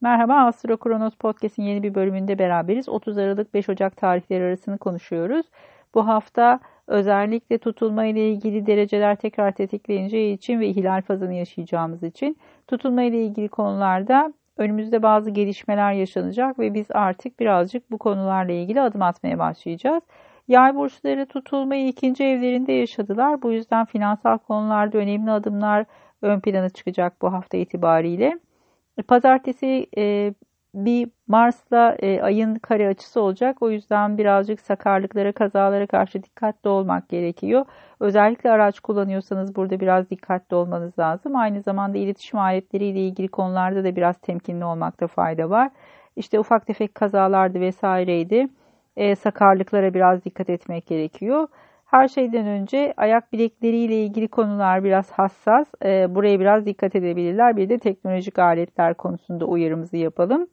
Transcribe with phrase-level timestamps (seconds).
[0.00, 2.88] Merhaba Astro Kronos Podcast'in yeni bir bölümünde beraberiz.
[2.88, 5.46] 30 Aralık 5 Ocak tarihleri arasını konuşuyoruz.
[5.94, 12.36] Bu hafta özellikle tutulma ile ilgili dereceler tekrar tetikleyeceği için ve ihlal fazını yaşayacağımız için
[12.66, 18.80] tutulma ile ilgili konularda önümüzde bazı gelişmeler yaşanacak ve biz artık birazcık bu konularla ilgili
[18.80, 20.02] adım atmaya başlayacağız.
[20.48, 23.42] Yay burçları tutulmayı ikinci evlerinde yaşadılar.
[23.42, 25.84] Bu yüzden finansal konularda önemli adımlar
[26.22, 28.38] ön plana çıkacak bu hafta itibariyle.
[29.02, 30.34] Pazartesi e,
[30.74, 33.62] bir Mars'la e, ayın kare açısı olacak.
[33.62, 37.64] O yüzden birazcık sakarlıklara, kazalara karşı dikkatli olmak gerekiyor.
[38.00, 41.36] Özellikle araç kullanıyorsanız burada biraz dikkatli olmanız lazım.
[41.36, 45.70] Aynı zamanda iletişim aletleriyle ilgili konularda da biraz temkinli olmakta fayda var.
[46.16, 48.48] İşte ufak tefek kazalardı vesaireydi.
[48.96, 51.48] E, sakarlıklara biraz dikkat etmek gerekiyor.
[51.90, 55.66] Her şeyden önce ayak bilekleriyle ilgili konular biraz hassas.
[55.84, 57.56] E, buraya biraz dikkat edebilirler.
[57.56, 60.46] Bir de teknolojik aletler konusunda uyarımızı yapalım.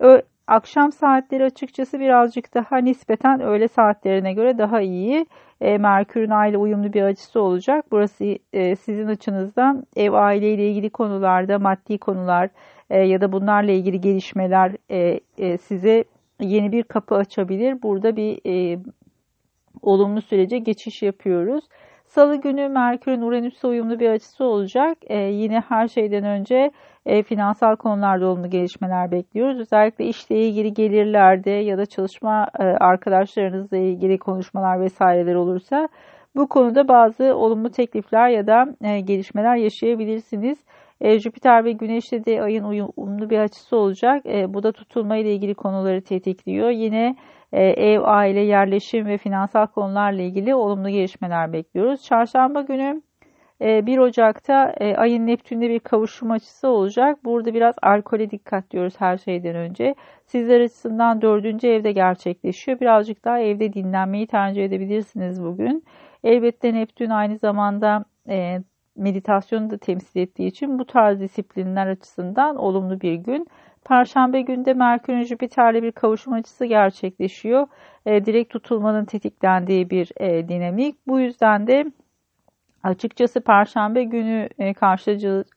[0.00, 5.26] Ö akşam saatleri açıkçası birazcık daha nispeten öğle saatlerine göre daha iyi.
[5.60, 7.84] E, Merkür'ün aile uyumlu bir açısı olacak.
[7.90, 12.48] Burası e, sizin açınızdan ev aileyle ilgili konularda maddi konular
[12.90, 16.04] e, ya da bunlarla ilgili gelişmeler e, e, size
[16.40, 17.82] yeni bir kapı açabilir.
[17.82, 18.78] Burada bir e,
[19.84, 21.64] olumlu sürece geçiş yapıyoruz.
[22.06, 24.98] Salı günü Merkür'ün Uranüs'e uyumlu bir açısı olacak.
[25.06, 26.70] Ee, yine her şeyden önce
[27.06, 29.60] e, finansal konularda olumlu gelişmeler bekliyoruz.
[29.60, 35.88] Özellikle işle ilgili gelirlerde ya da çalışma e, arkadaşlarınızla ilgili konuşmalar vesaireler olursa
[36.36, 40.58] bu konuda bazı olumlu teklifler ya da e, gelişmeler yaşayabilirsiniz.
[41.00, 44.26] E, Jüpiter ve Güneş'te de ayın uyumlu bir açısı olacak.
[44.26, 46.70] E, bu da tutulma ile ilgili konuları tetikliyor.
[46.70, 47.16] Yine e,
[47.60, 52.04] ev, aile, yerleşim ve finansal konularla ilgili olumlu gelişmeler bekliyoruz.
[52.04, 53.02] Çarşamba günü
[53.60, 57.24] 1 e, Ocak'ta e, ayın Neptün'de bir kavuşum açısı olacak.
[57.24, 59.94] Burada biraz alkole dikkat diyoruz her şeyden önce.
[60.26, 62.80] Sizler açısından dördüncü evde gerçekleşiyor.
[62.80, 65.84] Birazcık daha evde dinlenmeyi tercih edebilirsiniz bugün.
[66.24, 68.04] Elbette Neptün aynı zamanda
[68.96, 73.46] meditasyonu da temsil ettiği için bu tarz disiplinler açısından olumlu bir gün.
[73.84, 77.66] Perşembe günde Merkür'ün Jüpiter'le bir kavuşum açısı gerçekleşiyor.
[78.06, 81.06] E, direkt tutulmanın tetiklendiği bir e, dinamik.
[81.06, 81.84] Bu yüzden de
[82.82, 84.74] açıkçası Perşembe günü e,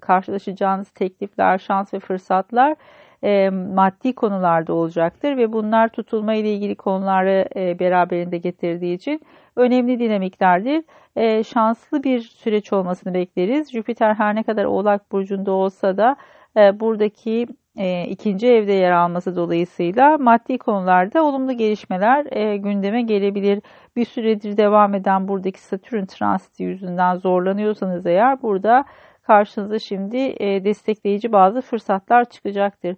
[0.00, 2.76] karşılaşacağınız teklifler, şans ve fırsatlar
[3.24, 9.20] e, maddi konularda olacaktır ve bunlar tutulma ile ilgili konuları e, beraberinde getirdiği için
[9.56, 10.84] önemli dinamiklerdir.
[11.16, 13.72] E, şanslı bir süreç olmasını bekleriz.
[13.72, 16.16] Jüpiter her ne kadar Oğlak Burcu'nda olsa da
[16.56, 23.62] e, buradaki e, ikinci evde yer alması dolayısıyla maddi konularda olumlu gelişmeler e, gündeme gelebilir.
[23.96, 28.84] Bir süredir devam eden buradaki Satürn transiti yüzünden zorlanıyorsanız eğer burada
[29.22, 32.96] karşınıza şimdi e, destekleyici bazı fırsatlar çıkacaktır.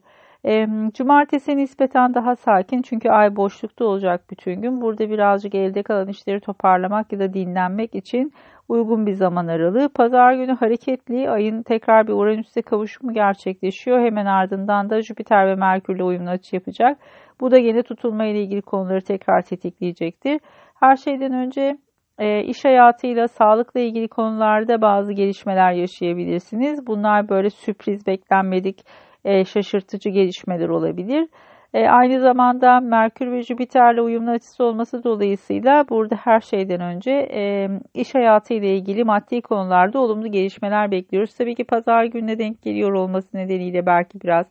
[0.95, 4.81] Cumartesi nispeten daha sakin çünkü ay boşlukta olacak bütün gün.
[4.81, 8.33] Burada birazcık elde kalan işleri toparlamak ya da dinlenmek için
[8.69, 9.89] uygun bir zaman aralığı.
[9.89, 14.01] Pazar günü hareketli ayın tekrar bir Uranüs'e kavuşumu gerçekleşiyor.
[14.01, 16.99] Hemen ardından da Jüpiter ve Merkür'le uyumlu açı yapacak.
[17.41, 20.41] Bu da yine tutulma ile ilgili konuları tekrar tetikleyecektir.
[20.81, 21.79] Her şeyden önce
[22.19, 26.87] e, iş hayatıyla, sağlıkla ilgili konularda bazı gelişmeler yaşayabilirsiniz.
[26.87, 28.85] Bunlar böyle sürpriz, beklenmedik,
[29.25, 31.29] e, şaşırtıcı gelişmeler olabilir.
[31.75, 37.69] E, aynı zamanda Merkür ve Jüpiter'le uyumlu açısı olması dolayısıyla burada her şeyden önce e,
[37.95, 41.35] iş hayatı ile ilgili maddi konularda olumlu gelişmeler bekliyoruz.
[41.35, 44.47] Tabii ki pazar gününe denk geliyor olması nedeniyle belki biraz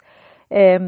[0.52, 0.80] e,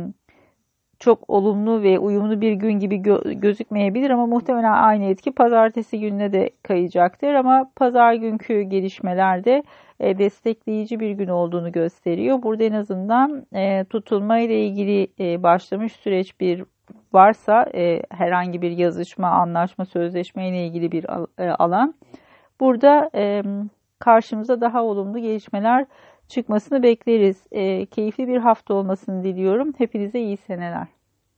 [1.00, 6.34] çok olumlu ve uyumlu bir gün gibi gö- gözükmeyebilir ama muhtemelen aynı etki pazartesi gününe
[6.34, 7.34] de kayacaktır.
[7.34, 9.64] Ama pazar günkü gelişmelerde
[10.00, 12.44] e, destekleyici bir gün olduğunu gösteriyor.
[12.44, 16.64] Burada en azından e, tutulma ile ilgili e, başlamış süreç bir
[17.14, 21.06] varsa e, herhangi bir yazışma, anlaşma, sözleşme ile ilgili bir
[21.38, 21.94] e, alan
[22.60, 23.44] burada e,
[24.00, 25.86] karşımıza daha olumlu gelişmeler
[26.28, 27.48] çıkmasını bekleriz.
[27.52, 29.74] E, keyifli bir hafta olmasını diliyorum.
[29.78, 30.99] Hepinize iyi seneler.